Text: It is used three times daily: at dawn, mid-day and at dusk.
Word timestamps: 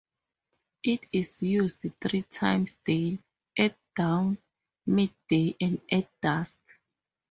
It 0.83 1.01
is 1.11 1.43
used 1.43 1.85
three 2.01 2.23
times 2.23 2.71
daily: 2.83 3.19
at 3.55 3.77
dawn, 3.95 4.39
mid-day 4.87 5.55
and 5.61 5.79
at 5.91 6.09
dusk. 6.19 6.57